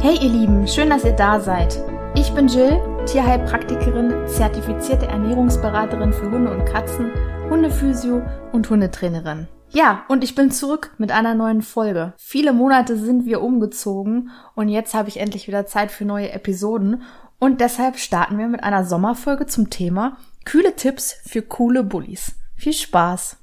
[0.00, 1.76] Hey ihr Lieben, schön, dass ihr da seid.
[2.14, 7.10] Ich bin Jill, Tierheilpraktikerin, zertifizierte Ernährungsberaterin für Hunde und Katzen,
[7.50, 8.22] Hundephysio
[8.52, 9.48] und Hundetrainerin.
[9.70, 12.12] Ja, und ich bin zurück mit einer neuen Folge.
[12.16, 17.02] Viele Monate sind wir umgezogen und jetzt habe ich endlich wieder Zeit für neue Episoden
[17.40, 22.36] und deshalb starten wir mit einer Sommerfolge zum Thema kühle Tipps für coole Bullies.
[22.54, 23.36] Viel Spaß!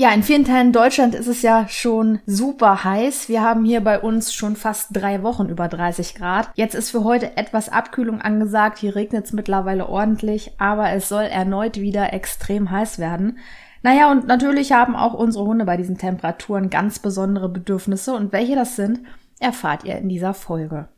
[0.00, 3.28] Ja, in vielen Teilen Deutschland ist es ja schon super heiß.
[3.28, 6.48] Wir haben hier bei uns schon fast drei Wochen über 30 Grad.
[6.54, 8.78] Jetzt ist für heute etwas Abkühlung angesagt.
[8.78, 13.40] Hier regnet es mittlerweile ordentlich, aber es soll erneut wieder extrem heiß werden.
[13.82, 18.54] Naja, und natürlich haben auch unsere Hunde bei diesen Temperaturen ganz besondere Bedürfnisse und welche
[18.54, 19.00] das sind,
[19.38, 20.88] erfahrt ihr in dieser Folge.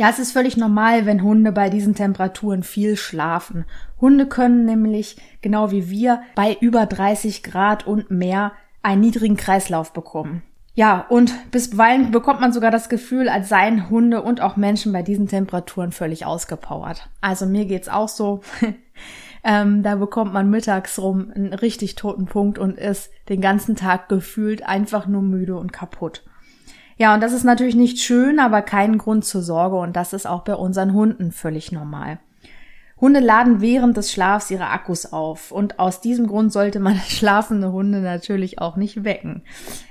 [0.00, 3.66] Ja, es ist völlig normal, wenn Hunde bei diesen Temperaturen viel schlafen.
[4.00, 9.92] Hunde können nämlich, genau wie wir, bei über 30 Grad und mehr einen niedrigen Kreislauf
[9.92, 10.42] bekommen.
[10.72, 15.02] Ja, und bisweilen bekommt man sogar das Gefühl, als seien Hunde und auch Menschen bei
[15.02, 17.10] diesen Temperaturen völlig ausgepowert.
[17.20, 18.40] Also mir geht's auch so.
[19.44, 24.08] ähm, da bekommt man mittags rum einen richtig toten Punkt und ist den ganzen Tag
[24.08, 26.22] gefühlt einfach nur müde und kaputt.
[27.00, 30.26] Ja, und das ist natürlich nicht schön, aber kein Grund zur Sorge und das ist
[30.26, 32.18] auch bei unseren Hunden völlig normal.
[33.00, 37.72] Hunde laden während des Schlafs ihre Akkus auf und aus diesem Grund sollte man schlafende
[37.72, 39.44] Hunde natürlich auch nicht wecken.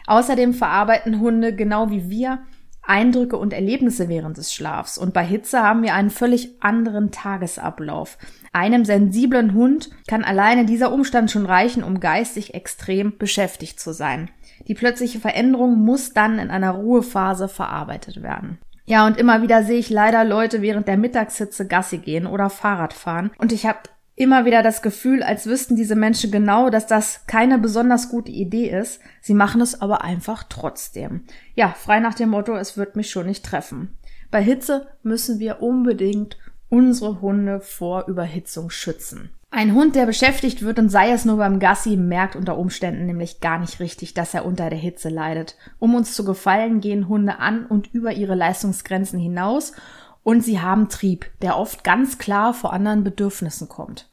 [0.06, 2.44] Außerdem verarbeiten Hunde genau wie wir
[2.84, 8.20] Eindrücke und Erlebnisse während des Schlafs und bei Hitze haben wir einen völlig anderen Tagesablauf.
[8.54, 14.30] Einem sensiblen Hund kann alleine dieser Umstand schon reichen, um geistig extrem beschäftigt zu sein.
[14.68, 18.60] Die plötzliche Veränderung muss dann in einer Ruhephase verarbeitet werden.
[18.86, 22.94] Ja, und immer wieder sehe ich leider Leute während der Mittagshitze Gassi gehen oder Fahrrad
[22.94, 23.30] fahren.
[23.38, 23.80] Und ich habe
[24.16, 28.70] immer wieder das Gefühl, als wüssten diese Menschen genau, dass das keine besonders gute Idee
[28.70, 29.00] ist.
[29.22, 31.22] Sie machen es aber einfach trotzdem.
[31.56, 33.96] Ja, frei nach dem Motto, es wird mich schon nicht treffen.
[34.32, 36.38] Bei Hitze müssen wir unbedingt
[36.68, 39.30] unsere Hunde vor Überhitzung schützen.
[39.52, 43.40] Ein Hund, der beschäftigt wird und sei es nur beim Gassi, merkt unter Umständen nämlich
[43.40, 45.56] gar nicht richtig, dass er unter der Hitze leidet.
[45.80, 49.74] Um uns zu gefallen, gehen Hunde an und über ihre Leistungsgrenzen hinaus
[50.22, 54.08] und sie haben Trieb, der oft ganz klar vor anderen Bedürfnissen kommt.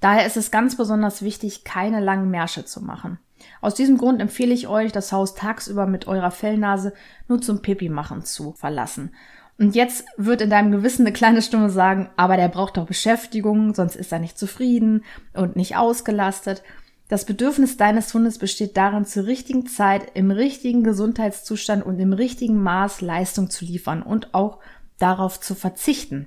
[0.00, 3.18] Daher ist es ganz besonders wichtig, keine langen Märsche zu machen.
[3.62, 6.92] Aus diesem Grund empfehle ich euch, das Haus tagsüber mit eurer Fellnase
[7.28, 9.12] nur zum Pipi machen zu verlassen
[9.62, 13.76] und jetzt wird in deinem Gewissen eine kleine Stimme sagen, aber der braucht doch Beschäftigung,
[13.76, 16.64] sonst ist er nicht zufrieden und nicht ausgelastet.
[17.08, 22.60] Das Bedürfnis deines Hundes besteht darin, zur richtigen Zeit, im richtigen Gesundheitszustand und im richtigen
[22.60, 24.58] Maß Leistung zu liefern und auch
[24.98, 26.26] darauf zu verzichten.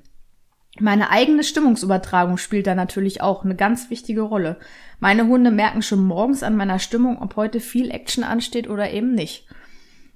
[0.79, 4.59] Meine eigene Stimmungsübertragung spielt da natürlich auch eine ganz wichtige Rolle.
[5.01, 9.13] Meine Hunde merken schon morgens an meiner Stimmung, ob heute viel Action ansteht oder eben
[9.13, 9.45] nicht.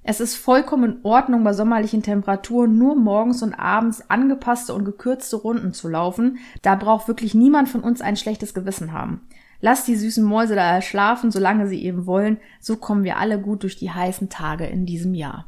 [0.02, 5.36] Es ist vollkommen in Ordnung, bei sommerlichen Temperaturen nur morgens und abends angepasste und gekürzte
[5.36, 6.38] Runden zu laufen.
[6.62, 9.20] Da braucht wirklich niemand von uns ein schlechtes Gewissen haben.
[9.60, 12.38] Lasst die süßen Mäuse da schlafen, solange sie eben wollen.
[12.60, 15.46] So kommen wir alle gut durch die heißen Tage in diesem Jahr.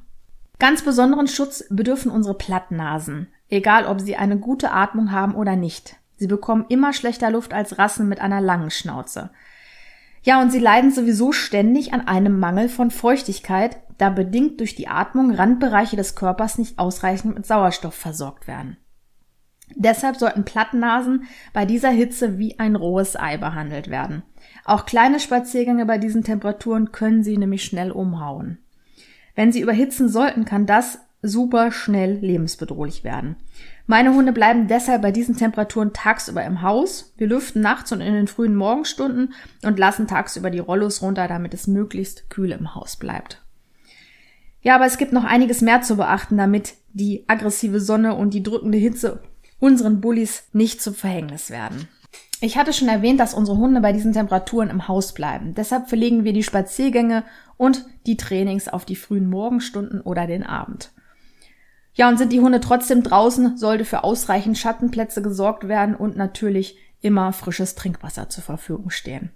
[0.59, 3.29] Ganz besonderen Schutz bedürfen unsere Plattnasen.
[3.49, 5.97] Egal, ob sie eine gute Atmung haben oder nicht.
[6.19, 9.31] Sie bekommen immer schlechter Luft als Rassen mit einer langen Schnauze.
[10.23, 14.89] Ja, und sie leiden sowieso ständig an einem Mangel von Feuchtigkeit, da bedingt durch die
[14.89, 18.77] Atmung Randbereiche des Körpers nicht ausreichend mit Sauerstoff versorgt werden.
[19.75, 24.23] Deshalb sollten Plattnasen bei dieser Hitze wie ein rohes Ei behandelt werden.
[24.65, 28.59] Auch kleine Spaziergänge bei diesen Temperaturen können sie nämlich schnell umhauen.
[29.35, 33.37] Wenn sie überhitzen sollten, kann das super schnell lebensbedrohlich werden.
[33.87, 37.15] Meine Hunde bleiben deshalb bei diesen Temperaturen tagsüber im Haus.
[37.17, 41.55] Wir lüften nachts und in den frühen Morgenstunden und lassen tagsüber die Rollos runter, damit
[41.55, 43.43] es möglichst kühl im Haus bleibt.
[44.63, 48.43] Ja, aber es gibt noch einiges mehr zu beachten, damit die aggressive Sonne und die
[48.43, 49.23] drückende Hitze
[49.59, 51.89] unseren Bullies nicht zum Verhängnis werden.
[52.41, 55.55] Ich hatte schon erwähnt, dass unsere Hunde bei diesen Temperaturen im Haus bleiben.
[55.55, 57.23] Deshalb verlegen wir die Spaziergänge
[57.57, 60.91] und die Trainings auf die frühen Morgenstunden oder den Abend.
[61.95, 66.77] Ja, und sind die Hunde trotzdem draußen, sollte für ausreichend Schattenplätze gesorgt werden und natürlich
[67.01, 69.31] immer frisches Trinkwasser zur Verfügung stehen.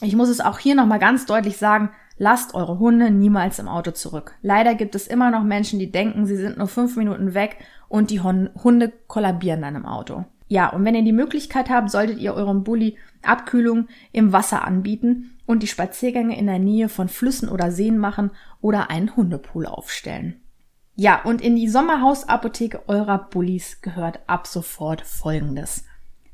[0.00, 1.90] Ich muss es auch hier nochmal ganz deutlich sagen,
[2.22, 4.36] lasst eure Hunde niemals im Auto zurück.
[4.42, 7.56] Leider gibt es immer noch Menschen, die denken, sie sind nur fünf Minuten weg
[7.88, 10.24] und die Hunde kollabieren dann im Auto.
[10.46, 15.32] Ja, und wenn ihr die Möglichkeit habt, solltet ihr eurem Bulli Abkühlung im Wasser anbieten
[15.46, 18.30] und die Spaziergänge in der Nähe von Flüssen oder Seen machen
[18.60, 20.36] oder einen Hundepool aufstellen.
[20.94, 25.86] Ja, und in die Sommerhausapotheke eurer Bullis gehört ab sofort folgendes.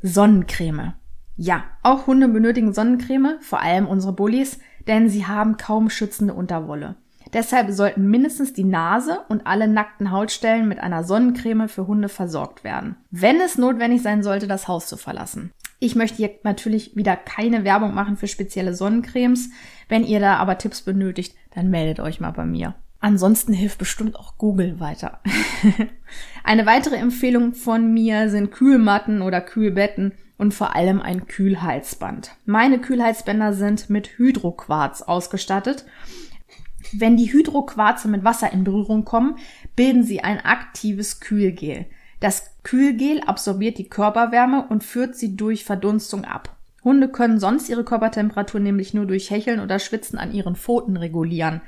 [0.03, 0.93] Sonnencreme.
[1.37, 4.59] Ja, auch Hunde benötigen Sonnencreme, vor allem unsere Bullis,
[4.89, 6.97] denn sie haben kaum schützende Unterwolle.
[7.33, 12.65] Deshalb sollten mindestens die Nase und alle nackten Hautstellen mit einer Sonnencreme für Hunde versorgt
[12.65, 15.53] werden, wenn es notwendig sein sollte, das Haus zu verlassen.
[15.79, 19.51] Ich möchte hier natürlich wieder keine Werbung machen für spezielle Sonnencremes.
[19.89, 22.75] Wenn ihr da aber Tipps benötigt, dann meldet euch mal bei mir.
[23.01, 25.21] Ansonsten hilft bestimmt auch Google weiter.
[26.45, 32.37] Eine weitere Empfehlung von mir sind Kühlmatten oder Kühlbetten und vor allem ein Kühlheizband.
[32.47, 35.85] Meine Kühlheizbänder sind mit Hydroquarz ausgestattet.
[36.93, 39.37] Wenn die Hydroquarze mit Wasser in Berührung kommen,
[39.77, 41.87] bilden sie ein aktives Kühlgel.
[42.21, 46.57] Das Kühlgel absorbiert die Körperwärme und führt sie durch Verdunstung ab.
[46.85, 51.61] Hunde können sonst ihre Körpertemperatur nämlich nur durch Hecheln oder Schwitzen an ihren Pfoten regulieren.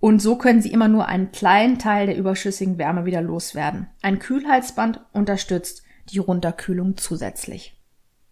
[0.00, 3.86] Und so können sie immer nur einen kleinen Teil der überschüssigen Wärme wieder loswerden.
[4.02, 7.79] Ein Kühlhalsband unterstützt die Runterkühlung zusätzlich.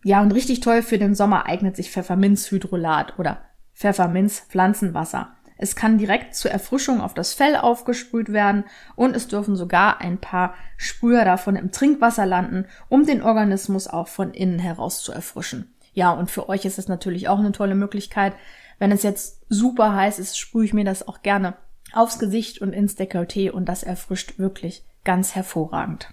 [0.08, 3.42] Ja, und richtig toll für den Sommer eignet sich Pfefferminzhydrolat oder
[3.74, 5.36] Pfefferminz-Pflanzenwasser.
[5.58, 8.64] Es kann direkt zur Erfrischung auf das Fell aufgesprüht werden
[8.96, 14.08] und es dürfen sogar ein paar Sprüher davon im Trinkwasser landen, um den Organismus auch
[14.08, 15.74] von innen heraus zu erfrischen.
[15.92, 18.32] Ja, und für euch ist es natürlich auch eine tolle Möglichkeit,
[18.78, 21.52] wenn es jetzt super heiß ist, sprühe ich mir das auch gerne
[21.92, 26.08] aufs Gesicht und ins Dekolleté und das erfrischt wirklich ganz hervorragend.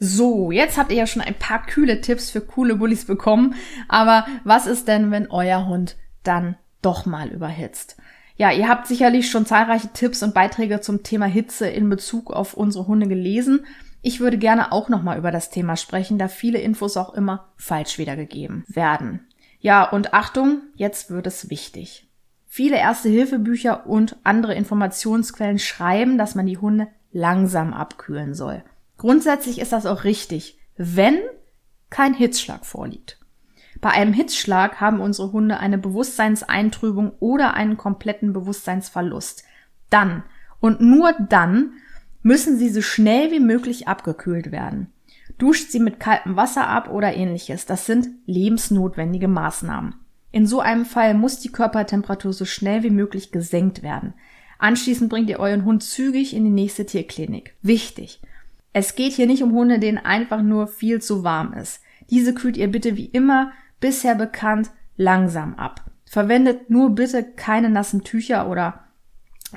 [0.00, 3.54] So, jetzt habt ihr ja schon ein paar kühle Tipps für coole Bullies bekommen,
[3.88, 7.96] aber was ist denn, wenn euer Hund dann doch mal überhitzt?
[8.36, 12.54] Ja, ihr habt sicherlich schon zahlreiche Tipps und Beiträge zum Thema Hitze in Bezug auf
[12.54, 13.66] unsere Hunde gelesen.
[14.00, 17.48] Ich würde gerne auch noch mal über das Thema sprechen, da viele Infos auch immer
[17.56, 19.26] falsch wiedergegeben werden.
[19.58, 22.08] Ja, und Achtung, jetzt wird es wichtig.
[22.46, 28.62] Viele Erste-Hilfe-Bücher und andere Informationsquellen schreiben, dass man die Hunde langsam abkühlen soll.
[28.98, 31.18] Grundsätzlich ist das auch richtig, wenn
[31.88, 33.18] kein Hitzschlag vorliegt.
[33.80, 39.44] Bei einem Hitzschlag haben unsere Hunde eine Bewusstseinseintrübung oder einen kompletten Bewusstseinsverlust.
[39.88, 40.24] Dann
[40.60, 41.72] und nur dann
[42.22, 44.92] müssen sie so schnell wie möglich abgekühlt werden.
[45.38, 47.64] Duscht sie mit kaltem Wasser ab oder ähnliches.
[47.66, 49.94] Das sind lebensnotwendige Maßnahmen.
[50.32, 54.14] In so einem Fall muss die Körpertemperatur so schnell wie möglich gesenkt werden.
[54.58, 57.54] Anschließend bringt ihr euren Hund zügig in die nächste Tierklinik.
[57.62, 58.20] Wichtig.
[58.72, 61.80] Es geht hier nicht um Hunde, denen einfach nur viel zu warm ist.
[62.10, 65.84] Diese kühlt ihr bitte wie immer bisher bekannt langsam ab.
[66.04, 68.84] Verwendet nur bitte keine nassen Tücher oder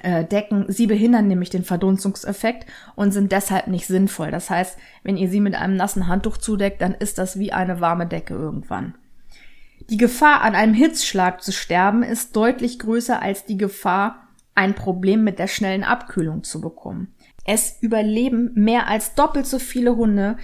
[0.01, 2.65] äh, Decken, sie behindern nämlich den Verdunstungseffekt
[2.95, 4.31] und sind deshalb nicht sinnvoll.
[4.31, 7.81] Das heißt, wenn ihr sie mit einem nassen Handtuch zudeckt, dann ist das wie eine
[7.81, 8.95] warme Decke irgendwann.
[9.89, 15.23] Die Gefahr, an einem Hitzschlag zu sterben, ist deutlich größer als die Gefahr, ein Problem
[15.23, 17.13] mit der schnellen Abkühlung zu bekommen.
[17.45, 20.37] Es überleben mehr als doppelt so viele Hunde,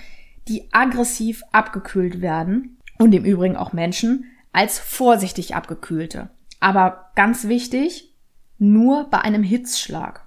[0.47, 6.29] die aggressiv abgekühlt werden und im Übrigen auch Menschen, als vorsichtig abgekühlte.
[6.59, 8.15] Aber ganz wichtig,
[8.57, 10.25] nur bei einem Hitzschlag.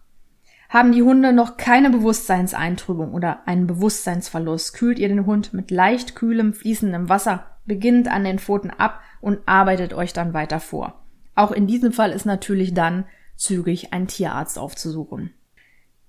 [0.69, 6.15] Haben die Hunde noch keine Bewusstseinseintrübung oder einen Bewusstseinsverlust, kühlt ihr den Hund mit leicht
[6.15, 11.03] kühlem, fließendem Wasser beginnend an den Pfoten ab und arbeitet euch dann weiter vor.
[11.35, 13.05] Auch in diesem Fall ist natürlich dann
[13.37, 15.35] zügig ein Tierarzt aufzusuchen.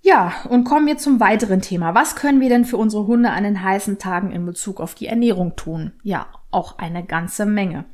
[0.03, 1.94] Ja, und kommen wir zum weiteren Thema.
[1.94, 5.06] Was können wir denn für unsere Hunde an den heißen Tagen in Bezug auf die
[5.06, 5.94] Ernährung tun?
[6.01, 7.86] Ja, auch eine ganze Menge.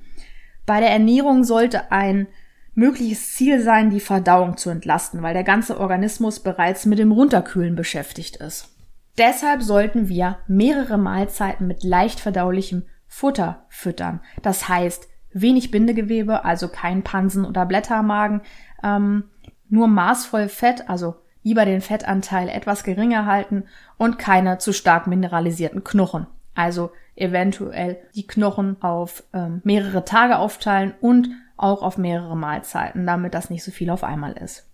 [0.65, 2.27] Bei der Ernährung sollte ein
[2.73, 7.75] mögliches Ziel sein, die Verdauung zu entlasten, weil der ganze Organismus bereits mit dem Runterkühlen
[7.75, 8.73] beschäftigt ist.
[9.17, 14.21] Deshalb sollten wir mehrere Mahlzeiten mit leicht verdaulichem Futter füttern.
[14.43, 18.41] Das heißt, wenig Bindegewebe, also kein Pansen oder Blättermagen,
[18.83, 19.25] ähm,
[19.69, 21.15] nur maßvoll Fett, also
[21.47, 23.63] lieber den Fettanteil etwas geringer halten
[23.97, 26.27] und keine zu stark mineralisierten Knochen.
[26.55, 33.33] Also eventuell die Knochen auf ähm, mehrere Tage aufteilen und auch auf mehrere Mahlzeiten, damit
[33.33, 34.67] das nicht so viel auf einmal ist.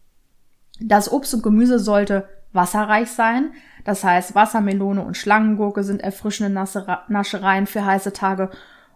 [0.79, 3.51] Das Obst und Gemüse sollte wasserreich sein.
[3.85, 6.51] Das heißt, Wassermelone und Schlangengurke sind erfrischende
[7.07, 8.49] Naschereien für heiße Tage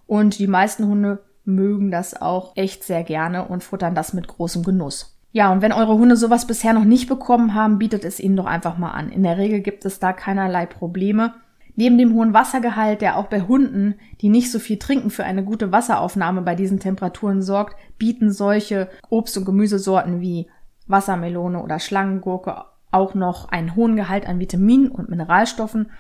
[0.07, 4.63] und die meisten Hunde mögen das auch echt sehr gerne und futtern das mit großem
[4.63, 5.16] Genuss.
[5.37, 8.47] Ja, und wenn eure Hunde sowas bisher noch nicht bekommen haben, bietet es ihnen doch
[8.47, 9.11] einfach mal an.
[9.11, 11.35] In der Regel gibt es da keinerlei Probleme.
[11.75, 15.43] Neben dem hohen Wassergehalt, der auch bei Hunden, die nicht so viel trinken, für eine
[15.43, 20.47] gute Wasseraufnahme bei diesen Temperaturen sorgt, bieten solche Obst- und Gemüsesorten wie
[20.87, 25.91] Wassermelone oder Schlangengurke auch noch einen hohen Gehalt an Vitaminen und Mineralstoffen.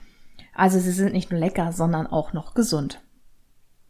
[0.55, 3.01] Also sie sind nicht nur lecker, sondern auch noch gesund.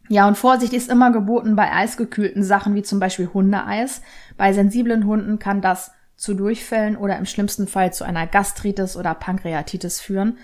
[0.08, 4.00] Ja, und Vorsicht ist immer geboten bei eisgekühlten Sachen wie zum Beispiel Hundeeis.
[4.36, 9.14] Bei sensiblen Hunden kann das zu Durchfällen oder im schlimmsten Fall zu einer Gastritis oder
[9.14, 10.38] Pankreatitis führen.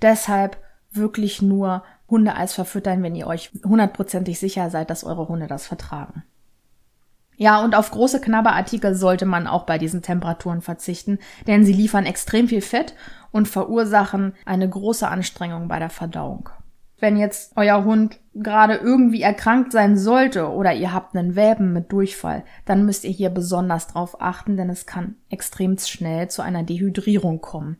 [0.00, 0.56] Deshalb
[0.90, 6.24] wirklich nur Hundeeis verfüttern, wenn ihr euch hundertprozentig sicher seid, dass eure Hunde das vertragen.
[7.36, 12.06] Ja, und auf große Knabberartikel sollte man auch bei diesen Temperaturen verzichten, denn sie liefern
[12.06, 12.94] extrem viel Fett
[13.30, 16.50] und verursachen eine große Anstrengung bei der Verdauung.
[17.02, 21.90] Wenn jetzt euer Hund gerade irgendwie erkrankt sein sollte oder ihr habt einen Welpen mit
[21.90, 26.62] Durchfall, dann müsst ihr hier besonders drauf achten, denn es kann extrem schnell zu einer
[26.62, 27.76] Dehydrierung kommen.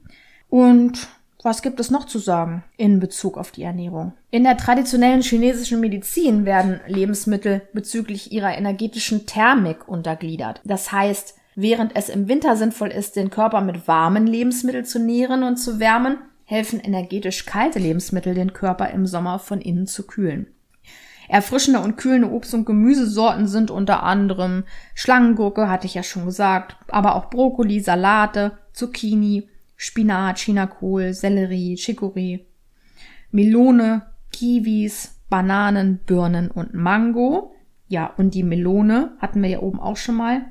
[0.48, 1.06] Und
[1.40, 4.14] was gibt es noch zu sagen in Bezug auf die Ernährung?
[4.32, 10.60] In der traditionellen chinesischen Medizin werden Lebensmittel bezüglich ihrer energetischen Thermik untergliedert.
[10.64, 15.44] Das heißt, während es im Winter sinnvoll ist, den Körper mit warmen Lebensmitteln zu nähren
[15.44, 16.18] und zu wärmen,
[16.52, 20.48] helfen energetisch kalte Lebensmittel den Körper im Sommer von innen zu kühlen.
[21.26, 26.76] Erfrischende und kühlende Obst- und Gemüsesorten sind unter anderem Schlangengurke, hatte ich ja schon gesagt,
[26.88, 32.40] aber auch Brokkoli, Salate, Zucchini, Spinat, Chinakohl, Sellerie, Chicorée,
[33.30, 37.54] Melone, Kiwis, Bananen, Birnen und Mango.
[37.88, 40.42] Ja, und die Melone hatten wir ja oben auch schon mal.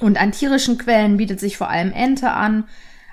[0.00, 2.64] Und an tierischen Quellen bietet sich vor allem Ente an,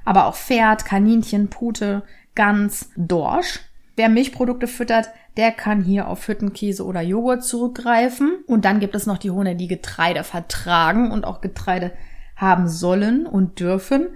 [0.05, 2.03] aber auch Pferd, Kaninchen, Pute,
[2.35, 3.59] Gans, Dorsch.
[3.95, 8.43] Wer Milchprodukte füttert, der kann hier auf Hüttenkäse oder Joghurt zurückgreifen.
[8.47, 11.91] Und dann gibt es noch die Hunde, die Getreide vertragen und auch Getreide
[12.35, 14.09] haben sollen und dürfen.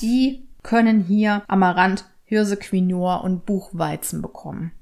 [0.00, 4.72] Die können hier Amaranth, Hirse, Quinoa und Buchweizen bekommen.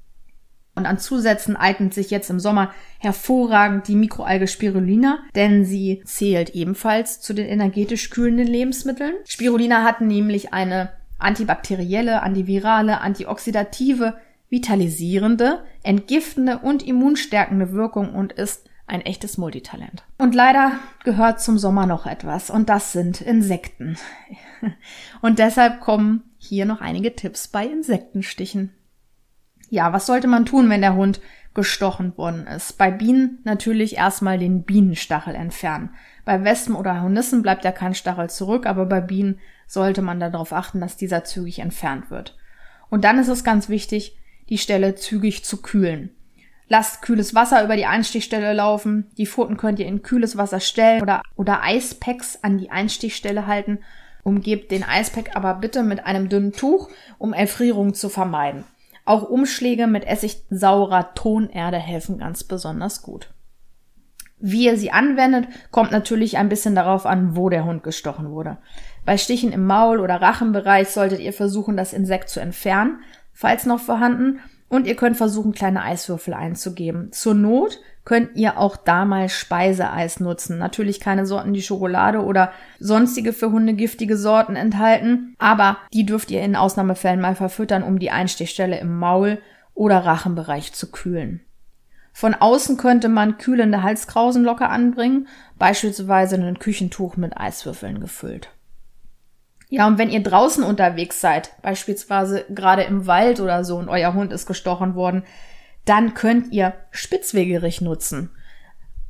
[0.77, 6.51] Und an Zusätzen eignet sich jetzt im Sommer hervorragend die Mikroalge Spirulina, denn sie zählt
[6.51, 9.15] ebenfalls zu den energetisch kühlenden Lebensmitteln.
[9.25, 14.19] Spirulina hat nämlich eine antibakterielle, antivirale, antioxidative,
[14.49, 20.03] vitalisierende, entgiftende und immunstärkende Wirkung und ist ein echtes Multitalent.
[20.19, 23.97] Und leider gehört zum Sommer noch etwas und das sind Insekten.
[25.21, 28.76] Und deshalb kommen hier noch einige Tipps bei Insektenstichen.
[29.69, 31.19] Ja, was sollte man tun, wenn der Hund
[31.53, 32.77] gestochen worden ist?
[32.77, 35.89] Bei Bienen natürlich erstmal den Bienenstachel entfernen.
[36.23, 40.53] Bei Wespen oder Hornissen bleibt ja kein Stachel zurück, aber bei Bienen sollte man darauf
[40.53, 42.37] achten, dass dieser zügig entfernt wird.
[42.89, 44.17] Und dann ist es ganz wichtig,
[44.49, 46.11] die Stelle zügig zu kühlen.
[46.69, 49.09] Lasst kühles Wasser über die Einstichstelle laufen.
[49.17, 53.79] Die Pfoten könnt ihr in kühles Wasser stellen oder, oder Eispacks an die Einstichstelle halten.
[54.23, 58.65] Umgebt den Eispack aber bitte mit einem dünnen Tuch, um Erfrierung zu vermeiden.
[59.07, 63.33] Auch Umschläge mit essigsaurer Tonerde helfen ganz besonders gut.
[64.37, 68.57] Wie ihr sie anwendet, kommt natürlich ein bisschen darauf an, wo der Hund gestochen wurde.
[69.05, 72.99] Bei Stichen im Maul- oder Rachenbereich solltet ihr versuchen, das Insekt zu entfernen,
[73.31, 77.11] falls noch vorhanden, und ihr könnt versuchen, kleine Eiswürfel einzugeben.
[77.11, 80.57] Zur Not könnt ihr auch da mal Speiseeis nutzen.
[80.57, 86.31] Natürlich keine Sorten, die Schokolade oder sonstige für Hunde giftige Sorten enthalten, aber die dürft
[86.31, 89.39] ihr in Ausnahmefällen mal verfüttern, um die Einstichstelle im Maul
[89.73, 91.41] oder Rachenbereich zu kühlen.
[92.13, 95.27] Von außen könnte man kühlende Halskrausen locker anbringen,
[95.59, 98.49] beispielsweise ein Küchentuch mit Eiswürfeln gefüllt.
[99.69, 104.13] Ja, und wenn ihr draußen unterwegs seid, beispielsweise gerade im Wald oder so und euer
[104.13, 105.23] Hund ist gestochen worden,
[105.83, 108.31] dann könnt ihr Spitzwegerich nutzen.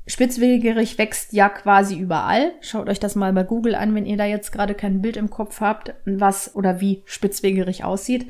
[0.08, 2.54] Spitzwegerich wächst ja quasi überall.
[2.62, 5.30] Schaut euch das mal bei Google an, wenn ihr da jetzt gerade kein Bild im
[5.30, 8.28] Kopf habt, was oder wie Spitzwegerich aussieht.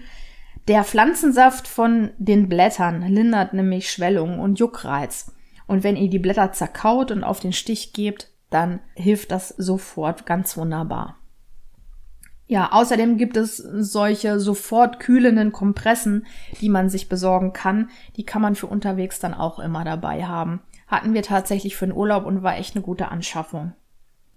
[0.67, 5.31] Der Pflanzensaft von den Blättern lindert nämlich Schwellungen und Juckreiz.
[5.67, 10.25] Und wenn ihr die Blätter zerkaut und auf den Stich gebt, dann hilft das sofort
[10.25, 11.17] ganz wunderbar.
[12.47, 16.25] Ja, außerdem gibt es solche sofort kühlenden Kompressen,
[16.61, 17.89] die man sich besorgen kann.
[18.15, 20.61] Die kann man für unterwegs dann auch immer dabei haben.
[20.87, 23.73] Hatten wir tatsächlich für den Urlaub und war echt eine gute Anschaffung.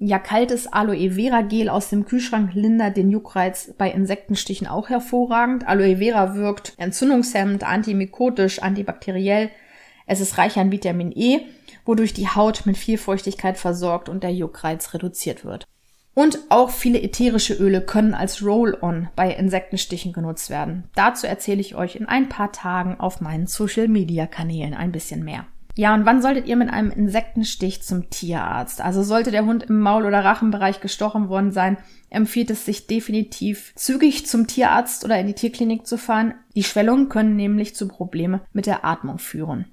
[0.02, 5.68] Ja, kaltes Aloe Vera Gel aus dem Kühlschrank lindert den Juckreiz bei Insektenstichen auch hervorragend.
[5.68, 9.50] Aloe Vera wirkt entzündungshemmend, antimykotisch, antibakteriell.
[10.06, 11.42] Es ist reich an Vitamin E,
[11.84, 15.66] wodurch die Haut mit viel Feuchtigkeit versorgt und der Juckreiz reduziert wird.
[16.20, 20.84] Und auch viele ätherische Öle können als Roll-on bei Insektenstichen genutzt werden.
[20.94, 25.46] Dazu erzähle ich euch in ein paar Tagen auf meinen Social-Media-Kanälen ein bisschen mehr.
[25.76, 28.82] Ja, und wann solltet ihr mit einem Insektenstich zum Tierarzt?
[28.82, 31.78] Also sollte der Hund im Maul- oder Rachenbereich gestochen worden sein,
[32.10, 36.34] empfiehlt es sich definitiv zügig zum Tierarzt oder in die Tierklinik zu fahren.
[36.54, 39.72] Die Schwellungen können nämlich zu Probleme mit der Atmung führen.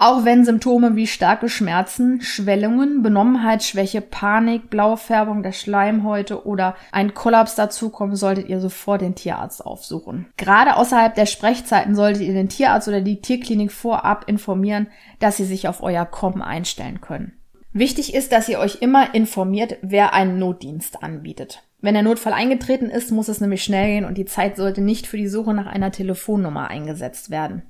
[0.00, 7.56] Auch wenn Symptome wie starke Schmerzen, Schwellungen, Benommenheitsschwäche, Panik, Blaufärbung der Schleimhäute oder ein Kollaps
[7.56, 10.26] dazukommen, solltet ihr sofort den Tierarzt aufsuchen.
[10.36, 14.86] Gerade außerhalb der Sprechzeiten solltet ihr den Tierarzt oder die Tierklinik vorab informieren,
[15.18, 17.32] dass sie sich auf euer Kommen einstellen können.
[17.72, 21.64] Wichtig ist, dass ihr euch immer informiert, wer einen Notdienst anbietet.
[21.80, 25.08] Wenn der Notfall eingetreten ist, muss es nämlich schnell gehen und die Zeit sollte nicht
[25.08, 27.62] für die Suche nach einer Telefonnummer eingesetzt werden.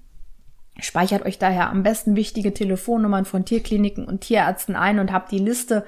[0.81, 5.39] Speichert euch daher am besten wichtige Telefonnummern von Tierkliniken und Tierärzten ein und habt die
[5.39, 5.85] Liste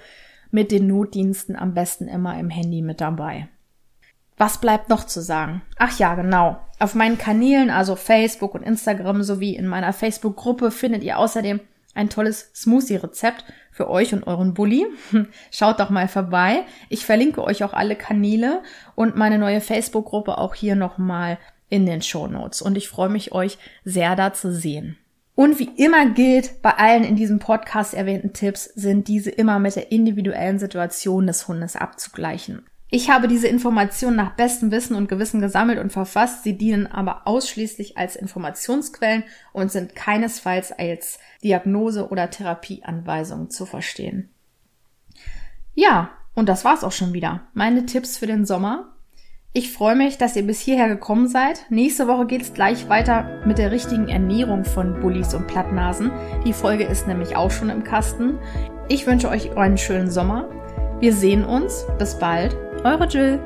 [0.51, 3.49] mit den Notdiensten am besten immer im Handy mit dabei.
[4.37, 5.63] Was bleibt noch zu sagen?
[5.79, 6.59] Ach ja, genau.
[6.79, 11.61] Auf meinen Kanälen, also Facebook und Instagram sowie in meiner Facebook-Gruppe findet ihr außerdem
[11.95, 14.87] ein tolles Smoothie-Rezept für euch und euren Bulli.
[15.51, 16.63] Schaut doch mal vorbei.
[16.89, 18.63] Ich verlinke euch auch alle Kanäle
[18.95, 21.39] und meine neue Facebook-Gruppe auch hier nochmal
[21.71, 22.61] in den Show Notes.
[22.61, 24.99] Und ich freue mich, euch sehr da zu sehen.
[25.35, 29.75] Und wie immer gilt, bei allen in diesem Podcast erwähnten Tipps sind diese immer mit
[29.75, 32.67] der individuellen Situation des Hundes abzugleichen.
[32.93, 36.43] Ich habe diese Informationen nach bestem Wissen und Gewissen gesammelt und verfasst.
[36.43, 39.23] Sie dienen aber ausschließlich als Informationsquellen
[39.53, 44.29] und sind keinesfalls als Diagnose oder Therapieanweisung zu verstehen.
[45.75, 47.49] Ja, und das war's auch schon wieder.
[47.55, 48.97] Meine Tipps für den Sommer.
[49.53, 51.67] Ich freue mich, dass ihr bis hierher gekommen seid.
[51.71, 56.13] Nächste Woche geht's gleich weiter mit der richtigen Ernährung von Bullies und Plattnasen.
[56.47, 58.39] Die Folge ist nämlich auch schon im Kasten.
[58.89, 60.49] Ich wünsche euch einen schönen Sommer.
[61.01, 61.85] Wir sehen uns.
[61.99, 62.57] Bis bald.
[62.85, 63.41] Eure Jill.